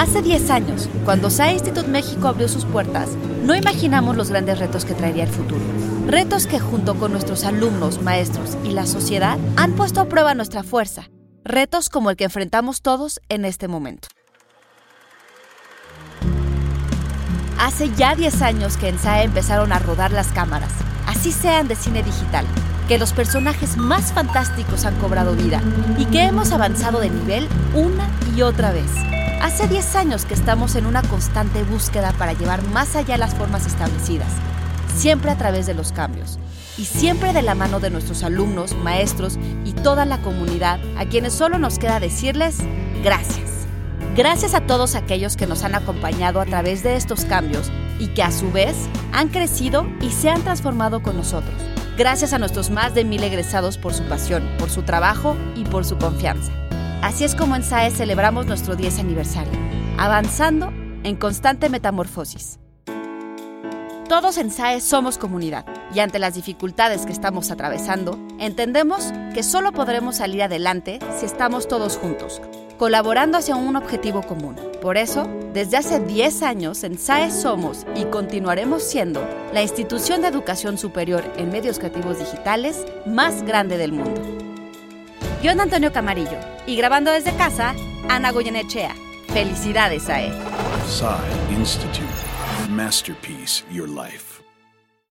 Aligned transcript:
Hace 0.00 0.22
10 0.22 0.48
años, 0.48 0.88
cuando 1.04 1.28
SAE 1.28 1.52
Institute 1.52 1.86
México 1.86 2.26
abrió 2.26 2.48
sus 2.48 2.64
puertas, 2.64 3.10
no 3.44 3.54
imaginamos 3.54 4.16
los 4.16 4.30
grandes 4.30 4.58
retos 4.58 4.86
que 4.86 4.94
traería 4.94 5.24
el 5.24 5.28
futuro. 5.28 5.60
Retos 6.06 6.46
que 6.46 6.58
junto 6.58 6.94
con 6.94 7.12
nuestros 7.12 7.44
alumnos, 7.44 8.00
maestros 8.00 8.56
y 8.64 8.70
la 8.70 8.86
sociedad 8.86 9.36
han 9.56 9.72
puesto 9.72 10.00
a 10.00 10.06
prueba 10.06 10.32
nuestra 10.32 10.62
fuerza. 10.62 11.10
Retos 11.44 11.90
como 11.90 12.08
el 12.08 12.16
que 12.16 12.24
enfrentamos 12.24 12.80
todos 12.80 13.20
en 13.28 13.44
este 13.44 13.68
momento. 13.68 14.08
Hace 17.58 17.90
ya 17.94 18.14
10 18.14 18.40
años 18.40 18.78
que 18.78 18.88
en 18.88 18.98
SAE 18.98 19.24
empezaron 19.24 19.70
a 19.70 19.80
rodar 19.80 20.12
las 20.12 20.28
cámaras, 20.28 20.72
así 21.06 21.30
sean 21.30 21.68
de 21.68 21.76
cine 21.76 22.02
digital, 22.02 22.46
que 22.88 22.96
los 22.96 23.12
personajes 23.12 23.76
más 23.76 24.14
fantásticos 24.14 24.86
han 24.86 24.98
cobrado 24.98 25.34
vida 25.34 25.60
y 25.98 26.06
que 26.06 26.22
hemos 26.22 26.52
avanzado 26.52 27.00
de 27.00 27.10
nivel 27.10 27.46
una 27.74 28.08
y 28.34 28.40
otra 28.40 28.72
vez. 28.72 28.90
Hace 29.40 29.66
10 29.66 29.96
años 29.96 30.26
que 30.26 30.34
estamos 30.34 30.76
en 30.76 30.84
una 30.84 31.02
constante 31.02 31.62
búsqueda 31.62 32.12
para 32.12 32.34
llevar 32.34 32.62
más 32.68 32.94
allá 32.94 33.16
las 33.16 33.34
formas 33.34 33.66
establecidas, 33.66 34.28
siempre 34.94 35.30
a 35.30 35.38
través 35.38 35.64
de 35.64 35.72
los 35.72 35.92
cambios 35.92 36.38
y 36.76 36.84
siempre 36.84 37.32
de 37.32 37.40
la 37.40 37.54
mano 37.54 37.80
de 37.80 37.88
nuestros 37.88 38.22
alumnos, 38.22 38.76
maestros 38.76 39.38
y 39.64 39.72
toda 39.72 40.04
la 40.04 40.20
comunidad, 40.20 40.78
a 40.98 41.06
quienes 41.06 41.32
solo 41.32 41.58
nos 41.58 41.78
queda 41.78 42.00
decirles 42.00 42.58
gracias. 43.02 43.66
Gracias 44.14 44.52
a 44.52 44.66
todos 44.66 44.94
aquellos 44.94 45.38
que 45.38 45.46
nos 45.46 45.64
han 45.64 45.74
acompañado 45.74 46.42
a 46.42 46.44
través 46.44 46.82
de 46.82 46.96
estos 46.96 47.24
cambios 47.24 47.70
y 47.98 48.08
que 48.08 48.22
a 48.22 48.32
su 48.32 48.52
vez 48.52 48.76
han 49.12 49.28
crecido 49.28 49.86
y 50.02 50.10
se 50.10 50.28
han 50.28 50.42
transformado 50.42 51.02
con 51.02 51.16
nosotros. 51.16 51.54
Gracias 51.96 52.34
a 52.34 52.38
nuestros 52.38 52.68
más 52.68 52.94
de 52.94 53.04
mil 53.04 53.24
egresados 53.24 53.78
por 53.78 53.94
su 53.94 54.02
pasión, 54.04 54.46
por 54.58 54.68
su 54.68 54.82
trabajo 54.82 55.34
y 55.56 55.64
por 55.64 55.86
su 55.86 55.96
confianza. 55.96 56.52
Así 57.02 57.24
es 57.24 57.34
como 57.34 57.56
en 57.56 57.62
SAE 57.62 57.90
celebramos 57.90 58.44
nuestro 58.44 58.76
10 58.76 58.98
aniversario, 58.98 59.52
avanzando 59.96 60.70
en 61.02 61.16
constante 61.16 61.70
metamorfosis. 61.70 62.58
Todos 64.06 64.36
en 64.36 64.50
SAE 64.50 64.82
somos 64.82 65.16
comunidad 65.16 65.64
y 65.94 66.00
ante 66.00 66.18
las 66.18 66.34
dificultades 66.34 67.06
que 67.06 67.12
estamos 67.12 67.50
atravesando, 67.50 68.18
entendemos 68.38 69.12
que 69.32 69.42
solo 69.42 69.72
podremos 69.72 70.16
salir 70.16 70.42
adelante 70.42 70.98
si 71.18 71.24
estamos 71.24 71.68
todos 71.68 71.96
juntos, 71.96 72.42
colaborando 72.76 73.38
hacia 73.38 73.56
un 73.56 73.76
objetivo 73.76 74.22
común. 74.22 74.56
Por 74.82 74.98
eso, 74.98 75.26
desde 75.54 75.78
hace 75.78 76.00
10 76.00 76.42
años 76.42 76.84
en 76.84 76.98
SAE 76.98 77.30
somos 77.30 77.86
y 77.96 78.04
continuaremos 78.04 78.82
siendo 78.82 79.26
la 79.54 79.62
institución 79.62 80.20
de 80.20 80.28
educación 80.28 80.76
superior 80.76 81.24
en 81.38 81.48
medios 81.48 81.78
creativos 81.78 82.18
digitales 82.18 82.84
más 83.06 83.42
grande 83.42 83.78
del 83.78 83.92
mundo. 83.92 84.49
Yo 85.42 85.52
Antonio 85.52 85.90
Camarillo 85.90 86.38
y 86.66 86.76
grabando 86.76 87.10
desde 87.10 87.32
casa, 87.34 87.74
Ana 88.10 88.30
Goyenechea. 88.30 88.94
Felicidades. 89.32 90.02
SAE 90.02 90.30
Institute. 91.50 92.04
Masterpiece 92.68 93.64
Your 93.70 93.88
Life. 93.88 94.49